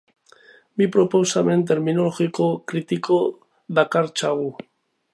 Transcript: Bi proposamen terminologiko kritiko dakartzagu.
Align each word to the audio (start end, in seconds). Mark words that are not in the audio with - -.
Bi 0.81 0.87
proposamen 0.95 1.61
terminologiko 1.73 2.49
kritiko 2.73 3.21
dakartzagu. 3.81 4.53